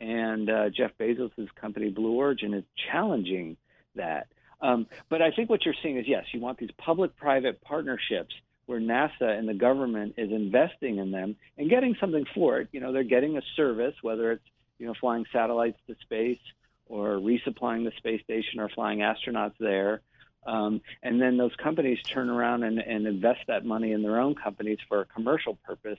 And 0.00 0.50
uh, 0.50 0.70
Jeff 0.70 0.90
Bezos' 0.98 1.48
company, 1.60 1.90
Blue 1.90 2.12
Origin, 2.12 2.54
is 2.54 2.64
challenging 2.90 3.56
that. 3.94 4.26
Um, 4.60 4.86
but 5.08 5.22
I 5.22 5.30
think 5.30 5.50
what 5.50 5.64
you're 5.64 5.74
seeing 5.82 5.98
is 5.98 6.06
yes, 6.08 6.24
you 6.32 6.40
want 6.40 6.58
these 6.58 6.70
public 6.78 7.16
private 7.16 7.60
partnerships 7.60 8.34
where 8.66 8.80
NASA 8.80 9.38
and 9.38 9.48
the 9.48 9.54
government 9.54 10.14
is 10.16 10.30
investing 10.30 10.98
in 10.98 11.10
them 11.10 11.36
and 11.58 11.70
getting 11.70 11.96
something 12.00 12.24
for 12.34 12.60
it. 12.60 12.68
You 12.72 12.80
know, 12.80 12.92
they're 12.92 13.04
getting 13.04 13.36
a 13.36 13.42
service, 13.56 13.94
whether 14.02 14.32
it's 14.32 14.44
you 14.78 14.86
know 14.86 14.94
flying 15.00 15.26
satellites 15.32 15.78
to 15.86 15.96
space 16.02 16.40
or 16.86 17.16
resupplying 17.16 17.84
the 17.84 17.92
space 17.96 18.22
station 18.22 18.60
or 18.60 18.68
flying 18.68 18.98
astronauts 19.00 19.54
there. 19.58 20.00
Um, 20.46 20.82
and 21.02 21.20
then 21.20 21.38
those 21.38 21.54
companies 21.56 21.98
turn 22.12 22.28
around 22.28 22.64
and, 22.64 22.78
and 22.78 23.06
invest 23.06 23.40
that 23.48 23.64
money 23.64 23.92
in 23.92 24.02
their 24.02 24.20
own 24.20 24.34
companies 24.34 24.78
for 24.88 25.00
a 25.00 25.06
commercial 25.06 25.56
purpose, 25.64 25.98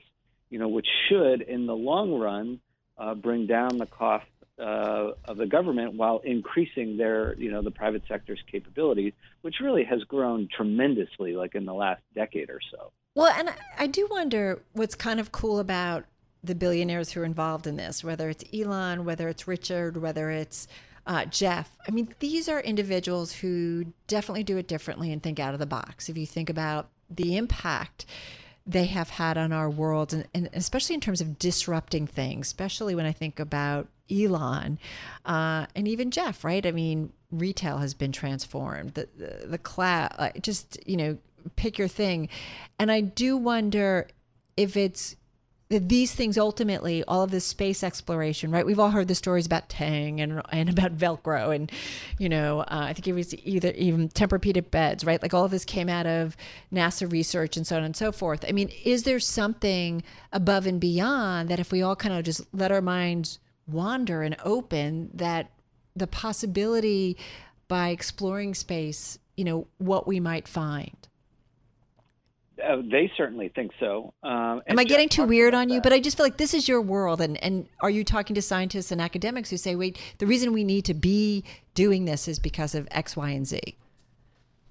you 0.50 0.60
know, 0.60 0.68
which 0.68 0.86
should, 1.08 1.42
in 1.42 1.66
the 1.66 1.74
long 1.74 2.12
run, 2.18 2.60
uh, 2.96 3.14
bring 3.14 3.46
down 3.46 3.78
the 3.78 3.86
cost 3.86 4.26
uh, 4.58 5.12
of 5.24 5.36
the 5.36 5.46
government 5.46 5.94
while 5.94 6.20
increasing 6.24 6.96
their, 6.96 7.34
you 7.38 7.50
know, 7.50 7.62
the 7.62 7.70
private 7.70 8.02
sector's 8.08 8.40
capabilities, 8.50 9.12
which 9.42 9.56
really 9.60 9.84
has 9.84 10.02
grown 10.04 10.48
tremendously, 10.54 11.34
like 11.34 11.54
in 11.54 11.64
the 11.64 11.74
last 11.74 12.02
decade 12.14 12.50
or 12.50 12.60
so. 12.70 12.90
Well, 13.14 13.32
and 13.36 13.52
I 13.78 13.86
do 13.86 14.06
wonder 14.10 14.62
what's 14.72 14.94
kind 14.94 15.20
of 15.20 15.32
cool 15.32 15.58
about 15.58 16.04
the 16.42 16.54
billionaires 16.54 17.12
who 17.12 17.20
are 17.20 17.24
involved 17.24 17.66
in 17.66 17.76
this, 17.76 18.04
whether 18.04 18.28
it's 18.28 18.44
Elon, 18.54 19.04
whether 19.04 19.28
it's 19.28 19.48
Richard, 19.48 19.96
whether 19.96 20.30
it's 20.30 20.68
uh, 21.06 21.24
Jeff. 21.24 21.76
I 21.86 21.90
mean, 21.90 22.14
these 22.18 22.48
are 22.48 22.60
individuals 22.60 23.32
who 23.32 23.86
definitely 24.06 24.44
do 24.44 24.56
it 24.56 24.68
differently 24.68 25.12
and 25.12 25.22
think 25.22 25.38
out 25.38 25.54
of 25.54 25.60
the 25.60 25.66
box. 25.66 26.08
If 26.08 26.16
you 26.16 26.26
think 26.26 26.50
about 26.50 26.88
the 27.10 27.36
impact 27.36 28.06
they 28.66 28.86
have 28.86 29.10
had 29.10 29.38
on 29.38 29.52
our 29.52 29.70
world, 29.70 30.12
and, 30.12 30.26
and 30.34 30.50
especially 30.52 30.94
in 30.94 31.00
terms 31.00 31.20
of 31.20 31.38
disrupting 31.38 32.06
things, 32.06 32.48
especially 32.48 32.94
when 32.94 33.06
I 33.06 33.12
think 33.12 33.38
about 33.38 33.86
Elon 34.10 34.78
uh, 35.24 35.66
and 35.74 35.88
even 35.88 36.10
Jeff, 36.10 36.44
right? 36.44 36.64
I 36.64 36.70
mean, 36.70 37.12
retail 37.30 37.78
has 37.78 37.94
been 37.94 38.12
transformed. 38.12 38.94
The 38.94 39.08
the, 39.16 39.46
the 39.46 39.58
cloud, 39.58 40.14
uh, 40.18 40.30
just 40.40 40.78
you 40.86 40.96
know, 40.96 41.18
pick 41.56 41.78
your 41.78 41.88
thing. 41.88 42.28
And 42.78 42.90
I 42.90 43.00
do 43.00 43.36
wonder 43.36 44.08
if 44.56 44.76
it's 44.76 45.16
these 45.68 46.14
things 46.14 46.38
ultimately, 46.38 47.02
all 47.04 47.24
of 47.24 47.32
this 47.32 47.44
space 47.44 47.82
exploration, 47.82 48.52
right? 48.52 48.64
We've 48.64 48.78
all 48.78 48.90
heard 48.90 49.08
the 49.08 49.16
stories 49.16 49.46
about 49.46 49.68
Tang 49.68 50.20
and 50.20 50.40
and 50.50 50.68
about 50.68 50.96
Velcro, 50.96 51.54
and 51.54 51.72
you 52.18 52.28
know, 52.28 52.60
uh, 52.60 52.66
I 52.68 52.92
think 52.92 53.08
it 53.08 53.14
was 53.14 53.34
either 53.44 53.72
even 53.72 54.08
Tempur-Pedic 54.08 54.70
beds, 54.70 55.04
right? 55.04 55.20
Like 55.20 55.34
all 55.34 55.44
of 55.44 55.50
this 55.50 55.64
came 55.64 55.88
out 55.88 56.06
of 56.06 56.36
NASA 56.72 57.10
research 57.10 57.56
and 57.56 57.66
so 57.66 57.76
on 57.76 57.82
and 57.82 57.96
so 57.96 58.12
forth. 58.12 58.44
I 58.48 58.52
mean, 58.52 58.70
is 58.84 59.02
there 59.02 59.18
something 59.18 60.04
above 60.32 60.66
and 60.66 60.80
beyond 60.80 61.48
that 61.48 61.58
if 61.58 61.72
we 61.72 61.82
all 61.82 61.96
kind 61.96 62.14
of 62.14 62.24
just 62.24 62.42
let 62.52 62.70
our 62.70 62.82
minds 62.82 63.40
wander 63.66 64.22
and 64.22 64.36
open, 64.44 65.10
that 65.14 65.50
the 65.94 66.06
possibility 66.06 67.16
by 67.68 67.88
exploring 67.88 68.54
space, 68.54 69.18
you 69.36 69.44
know, 69.44 69.66
what 69.78 70.06
we 70.06 70.20
might 70.20 70.46
find? 70.46 70.96
Uh, 72.62 72.76
they 72.90 73.10
certainly 73.16 73.48
think 73.48 73.70
so. 73.78 74.14
Um, 74.22 74.62
Am 74.66 74.78
I 74.78 74.84
getting 74.84 75.10
too 75.10 75.24
weird 75.24 75.52
on 75.52 75.68
you? 75.68 75.76
That. 75.76 75.82
But 75.82 75.92
I 75.92 76.00
just 76.00 76.16
feel 76.16 76.24
like 76.24 76.38
this 76.38 76.54
is 76.54 76.66
your 76.66 76.80
world, 76.80 77.20
and 77.20 77.42
and 77.42 77.68
are 77.80 77.90
you 77.90 78.02
talking 78.02 78.34
to 78.34 78.42
scientists 78.42 78.90
and 78.90 79.00
academics 79.00 79.50
who 79.50 79.58
say, 79.58 79.74
wait, 79.74 79.98
the 80.18 80.26
reason 80.26 80.52
we 80.52 80.64
need 80.64 80.86
to 80.86 80.94
be 80.94 81.44
doing 81.74 82.06
this 82.06 82.28
is 82.28 82.38
because 82.38 82.74
of 82.74 82.88
X, 82.90 83.14
Y, 83.14 83.28
and 83.30 83.46
Z? 83.46 83.60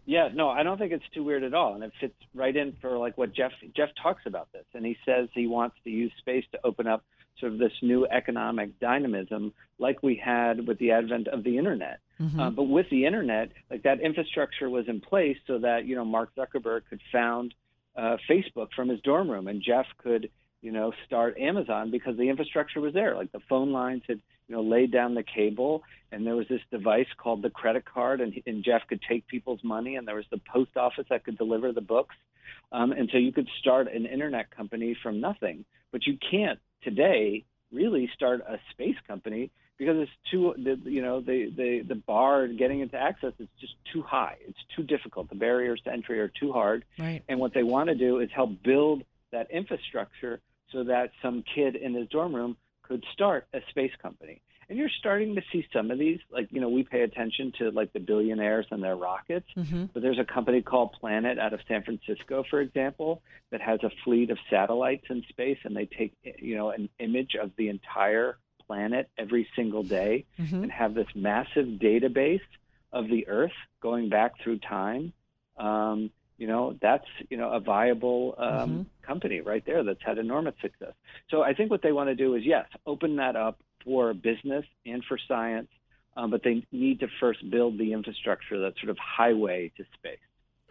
Yeah, 0.08 0.30
no, 0.34 0.50
I 0.50 0.64
don't 0.64 0.78
think 0.78 0.94
it's 0.94 1.06
too 1.14 1.24
weird 1.24 1.44
at 1.44 1.54
all, 1.54 1.76
and 1.76 1.84
it 1.84 1.92
fits 2.00 2.16
right 2.34 2.56
in 2.56 2.76
for 2.82 2.98
like 2.98 3.18
what 3.20 3.34
Jeff 3.34 3.52
Jeff 3.76 3.90
talks 4.02 4.24
about 4.26 4.52
this, 4.52 4.66
and 4.74 4.84
he 4.84 4.98
says 5.06 5.30
he 5.34 5.46
wants 5.46 5.76
to 5.84 5.92
use 5.92 6.12
space 6.18 6.46
to 6.54 6.60
open 6.64 6.88
up 6.88 7.04
sort 7.40 7.54
of 7.54 7.60
this 7.60 7.74
new 7.82 8.06
economic 8.06 8.80
dynamism, 8.80 9.54
like 9.78 10.02
we 10.02 10.16
had 10.24 10.68
with 10.68 10.80
the 10.80 10.92
advent 10.92 11.28
of 11.28 11.44
the 11.44 11.58
internet. 11.58 12.00
Mm-hmm. 12.20 12.40
Uh, 12.40 12.50
but 12.50 12.64
with 12.64 12.90
the 12.90 13.06
internet, 13.06 13.52
like 13.70 13.84
that 13.84 14.00
infrastructure 14.02 14.70
was 14.70 14.88
in 14.88 15.02
place 15.02 15.38
so 15.48 15.60
that 15.60 15.86
you 15.86 15.96
know 15.96 16.06
Mark 16.06 16.32
Zuckerberg 16.36 16.82
could 16.90 17.02
found 17.12 17.54
uh, 17.96 18.18
Facebook 18.30 18.70
from 18.76 18.90
his 18.90 19.00
dorm 19.02 19.30
room, 19.30 19.48
and 19.48 19.62
Jeff 19.62 19.86
could, 19.98 20.30
you 20.62 20.72
know, 20.72 20.92
start 21.06 21.38
Amazon 21.38 21.92
because 21.92 22.18
the 22.18 22.30
infrastructure 22.30 22.82
was 22.82 22.94
there. 22.94 23.16
Like 23.16 23.32
the 23.32 23.40
phone 23.50 23.72
lines 23.72 24.04
had, 24.08 24.20
you 24.48 24.56
know, 24.56 24.62
laid 24.62 24.92
down 24.92 25.16
the 25.16 25.24
cable, 25.24 25.84
and 26.12 26.26
there 26.26 26.36
was 26.36 26.48
this 26.48 26.62
device 26.72 27.08
called 27.18 27.42
the 27.42 27.50
credit 27.50 27.86
card, 27.86 28.22
and, 28.22 28.34
and 28.46 28.64
Jeff 28.64 28.82
could 28.88 29.02
take 29.08 29.28
people's 29.28 29.64
money, 29.64 29.96
and 29.96 30.08
there 30.08 30.16
was 30.16 30.26
the 30.32 30.42
post 30.52 30.76
office 30.78 31.06
that 31.10 31.24
could 31.24 31.38
deliver 31.38 31.72
the 31.72 31.82
books, 31.82 32.16
um, 32.72 32.92
and 32.92 33.10
so 33.12 33.18
you 33.18 33.32
could 33.32 33.48
start 33.60 33.92
an 33.92 34.06
internet 34.06 34.52
company 34.52 34.98
from 35.02 35.20
nothing. 35.20 35.66
But 35.92 36.06
you 36.06 36.18
can't 36.30 36.60
today 36.86 37.44
really 37.74 38.10
start 38.16 38.40
a 38.48 38.58
space 38.72 38.96
company 39.08 39.52
because 39.78 39.98
it's 39.98 40.12
too 40.32 40.54
the 40.58 40.80
you 40.90 41.02
know 41.02 41.20
the 41.20 41.52
the 41.56 41.82
the 41.86 41.96
bar 41.96 42.48
getting 42.48 42.80
into 42.80 42.96
access 42.96 43.34
is 43.40 43.50
just 43.60 43.74
too 43.92 44.02
high. 44.02 44.38
It's 44.48 44.64
too 44.76 44.84
difficult. 44.84 45.30
The 45.30 45.36
barriers 45.36 45.82
to 45.84 45.92
entry 45.92 46.20
are 46.22 46.30
too 46.30 46.54
hard. 46.54 46.86
Right. 46.98 47.22
And 47.28 47.40
what 47.40 47.54
they 47.54 47.64
want 47.64 47.90
to 47.90 47.96
do 47.96 48.20
is 48.20 48.30
help 48.34 48.64
build 48.64 49.04
that 49.32 49.52
infrastructure 49.52 50.40
so 50.72 50.86
that 50.86 51.12
some 51.22 51.44
kid 51.44 51.76
in 51.76 51.94
his 51.94 52.08
dorm 52.08 52.34
room 52.34 52.56
could 52.84 53.04
start 53.12 53.48
a 53.54 53.60
space 53.70 53.92
company. 54.02 54.42
And 54.70 54.78
you're 54.78 54.90
starting 55.00 55.36
to 55.36 55.42
see 55.52 55.66
some 55.72 55.92
of 55.92 56.00
these, 56.00 56.20
like 56.32 56.48
you 56.52 56.62
know, 56.62 56.70
we 56.70 56.84
pay 56.84 57.02
attention 57.02 57.54
to 57.60 57.70
like 57.72 57.94
the 57.94 58.00
billionaires 58.00 58.66
and 58.72 58.84
their 58.84 58.96
rockets. 58.96 59.48
Mm-hmm. 59.56 59.86
But 59.94 60.02
there's 60.02 60.20
a 60.20 60.26
company 60.26 60.62
called 60.62 60.94
Planet 60.94 61.38
out 61.38 61.54
of 61.54 61.60
San 61.68 61.84
Francisco, 61.84 62.44
for 62.50 62.62
example, 62.62 63.22
that 63.52 63.62
has 63.62 63.80
a 63.84 63.92
fleet 64.04 64.32
of 64.32 64.38
satellites 64.50 65.06
in 65.10 65.24
space, 65.30 65.60
and 65.64 65.76
they 65.76 65.86
take 65.86 66.14
you 66.40 66.56
know 66.56 66.72
an 66.72 66.90
image 67.00 67.36
of 67.42 67.52
the 67.58 67.70
entire 67.70 68.38
planet 68.68 69.10
every 69.18 69.48
single 69.56 69.84
day 69.84 70.26
mm-hmm. 70.40 70.64
and 70.64 70.72
have 70.72 70.94
this 70.94 71.08
massive 71.14 71.66
database 71.66 72.42
of 72.92 73.08
the 73.08 73.28
Earth 73.28 73.52
going 73.82 74.10
back 74.10 74.34
through 74.42 74.58
time, 74.60 75.14
um, 75.58 76.10
you 76.38 76.48
know, 76.48 76.76
that's 76.82 77.06
you 77.30 77.38
know 77.38 77.52
a 77.52 77.60
viable 77.60 78.36
um, 78.38 78.50
mm-hmm. 78.50 78.82
company 79.04 79.42
right 79.42 79.64
there 79.66 79.84
that's 79.84 80.02
had 80.04 80.18
enormous 80.18 80.56
success. 80.62 80.94
So 81.30 81.42
I 81.42 81.54
think 81.54 81.72
what 81.72 81.82
they 81.82 81.92
want 81.92 82.10
to 82.10 82.16
do 82.16 82.36
is 82.36 82.44
yes, 82.44 82.66
open 82.86 83.18
that 83.18 83.36
up 83.36 83.60
for 83.86 84.14
business 84.14 84.66
and 84.86 85.04
for 85.06 85.18
science, 85.28 85.70
um, 86.18 86.32
but 86.32 86.44
they 86.44 86.66
need 86.72 87.00
to 87.00 87.08
first 87.20 87.50
build 87.50 87.78
the 87.78 87.94
infrastructure, 87.94 88.60
that 88.60 88.74
sort 88.80 88.90
of 88.90 88.98
highway 88.98 89.72
to 89.78 89.86
space. 89.94 90.20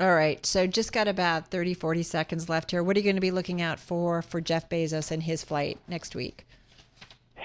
All 0.00 0.14
right. 0.14 0.44
So 0.44 0.66
just 0.66 0.92
got 0.92 1.06
about 1.06 1.48
30, 1.48 1.72
40 1.74 2.02
seconds 2.02 2.48
left 2.48 2.72
here. 2.72 2.82
What 2.82 2.96
are 2.96 3.00
you 3.00 3.04
going 3.04 3.14
to 3.14 3.20
be 3.20 3.30
looking 3.30 3.62
out 3.62 3.78
for 3.78 4.22
for 4.22 4.40
Jeff 4.40 4.68
Bezos 4.68 5.10
and 5.10 5.22
his 5.22 5.44
flight 5.44 5.78
next 5.86 6.16
week? 6.16 6.46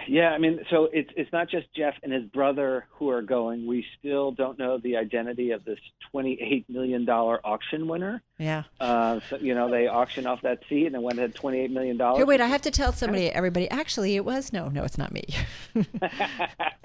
Yeah, 0.07 0.29
I 0.29 0.37
mean, 0.37 0.59
so 0.69 0.89
it's 0.91 1.09
it's 1.15 1.31
not 1.31 1.49
just 1.49 1.73
Jeff 1.75 1.95
and 2.03 2.11
his 2.11 2.23
brother 2.25 2.85
who 2.91 3.09
are 3.09 3.21
going. 3.21 3.65
We 3.67 3.85
still 3.97 4.31
don't 4.31 4.57
know 4.57 4.77
the 4.77 4.97
identity 4.97 5.51
of 5.51 5.65
this 5.65 5.79
twenty-eight 6.11 6.69
million 6.69 7.05
dollar 7.05 7.39
auction 7.45 7.87
winner. 7.87 8.21
Yeah. 8.37 8.63
Uh, 8.79 9.19
so 9.29 9.37
you 9.37 9.53
know 9.53 9.69
they 9.69 9.87
auctioned 9.87 10.27
off 10.27 10.41
that 10.43 10.59
seat 10.69 10.87
and 10.87 10.95
it 10.95 11.01
went 11.01 11.19
at 11.19 11.35
twenty-eight 11.35 11.71
million 11.71 11.97
dollars. 11.97 12.25
Wait, 12.25 12.41
I 12.41 12.47
have 12.47 12.61
to 12.63 12.71
tell 12.71 12.93
somebody, 12.93 13.29
everybody. 13.31 13.69
Actually, 13.69 14.15
it 14.15 14.25
was 14.25 14.53
no, 14.53 14.69
no, 14.69 14.83
it's 14.83 14.97
not 14.97 15.11
me. 15.11 15.23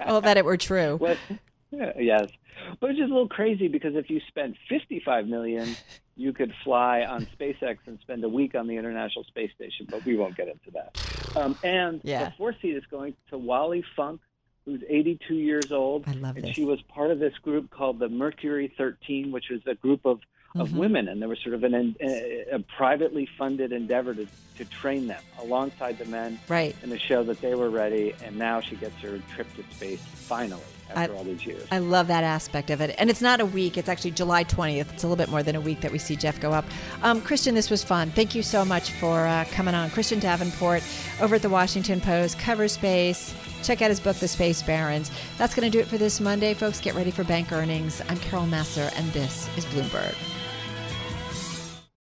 oh, 0.05 0.21
that 0.21 0.37
it 0.37 0.45
were 0.45 0.57
true. 0.57 0.97
Well, 0.97 1.17
yes, 1.71 2.27
but 2.79 2.89
it's 2.89 2.99
just 2.99 3.09
a 3.09 3.13
little 3.13 3.29
crazy 3.29 3.67
because 3.67 3.95
if 3.95 4.09
you 4.09 4.21
spend 4.27 4.55
fifty-five 4.69 5.27
million, 5.27 5.75
you 6.15 6.33
could 6.33 6.53
fly 6.63 7.01
on 7.01 7.27
SpaceX 7.39 7.77
and 7.85 7.99
spend 8.01 8.23
a 8.23 8.29
week 8.29 8.55
on 8.55 8.67
the 8.67 8.77
International 8.77 9.23
Space 9.25 9.51
Station. 9.55 9.87
But 9.89 10.05
we 10.05 10.15
won't 10.15 10.35
get 10.35 10.47
into 10.47 10.71
that. 10.71 10.97
Um, 11.35 11.57
and 11.63 12.01
yeah. 12.03 12.25
the 12.25 12.31
fourth 12.31 12.55
seat 12.61 12.75
is 12.75 12.85
going 12.89 13.15
to 13.29 13.37
Wally 13.37 13.83
Funk, 13.95 14.21
who's 14.65 14.81
82 14.87 15.35
years 15.35 15.71
old. 15.71 16.07
I 16.07 16.13
love 16.13 16.37
and 16.37 16.45
this. 16.45 16.55
she 16.55 16.65
was 16.65 16.81
part 16.83 17.11
of 17.11 17.19
this 17.19 17.37
group 17.39 17.69
called 17.69 17.99
the 17.99 18.09
Mercury 18.09 18.73
13, 18.77 19.31
which 19.31 19.49
was 19.49 19.61
a 19.65 19.75
group 19.75 20.05
of 20.05 20.19
of 20.57 20.69
mm-hmm. 20.69 20.77
women, 20.77 21.07
and 21.09 21.21
there 21.21 21.27
was 21.27 21.39
sort 21.39 21.53
of 21.53 21.65
an, 21.65 21.97
a, 21.99 22.45
a 22.53 22.59
privately 22.59 23.27
funded 23.37 23.73
endeavor 23.73 24.15
to, 24.15 24.25
to 24.57 24.63
train 24.63 25.05
them 25.05 25.21
alongside 25.41 25.97
the 25.97 26.05
men, 26.05 26.39
right, 26.47 26.73
and 26.81 26.91
to 26.91 26.97
show 26.97 27.23
that 27.23 27.41
they 27.41 27.55
were 27.55 27.69
ready. 27.69 28.15
And 28.23 28.37
now 28.37 28.61
she 28.61 28.77
gets 28.77 28.95
her 29.01 29.19
trip 29.33 29.53
to 29.55 29.75
space 29.75 29.99
finally 29.99 30.61
after 30.89 31.13
I, 31.13 31.17
all 31.17 31.23
these 31.23 31.45
years. 31.45 31.67
I 31.71 31.79
love 31.79 32.07
that 32.07 32.23
aspect 32.23 32.69
of 32.69 32.81
it. 32.81 32.95
And 32.97 33.09
it's 33.09 33.21
not 33.21 33.39
a 33.39 33.45
week, 33.45 33.77
it's 33.77 33.89
actually 33.89 34.11
July 34.11 34.43
20th. 34.43 34.93
It's 34.93 35.03
a 35.03 35.07
little 35.07 35.15
bit 35.15 35.29
more 35.29 35.43
than 35.43 35.55
a 35.55 35.61
week 35.61 35.81
that 35.81 35.91
we 35.91 35.97
see 35.97 36.15
Jeff 36.15 36.39
go 36.39 36.51
up. 36.51 36.65
Um, 37.03 37.21
Christian, 37.21 37.55
this 37.55 37.69
was 37.69 37.83
fun. 37.83 38.11
Thank 38.11 38.35
you 38.35 38.43
so 38.43 38.65
much 38.65 38.91
for 38.91 39.25
uh, 39.25 39.45
coming 39.51 39.75
on. 39.75 39.89
Christian 39.89 40.19
Davenport 40.19 40.83
over 41.21 41.35
at 41.35 41.41
the 41.41 41.49
Washington 41.49 42.01
Post, 42.01 42.39
cover 42.39 42.67
space. 42.67 43.33
Check 43.63 43.81
out 43.81 43.89
his 43.89 43.99
book, 43.99 44.17
The 44.17 44.27
Space 44.27 44.61
Barons. 44.61 45.09
That's 45.37 45.55
going 45.55 45.69
to 45.69 45.75
do 45.75 45.81
it 45.81 45.87
for 45.87 45.97
this 45.97 46.21
Monday, 46.21 46.53
folks. 46.53 46.79
Get 46.79 46.93
ready 46.93 47.11
for 47.11 47.23
bank 47.23 47.51
earnings. 47.51 48.01
I'm 48.07 48.17
Carol 48.17 48.45
Massar, 48.45 48.91
and 48.95 49.11
this 49.11 49.49
is 49.57 49.65
Bloomberg. 49.65 50.15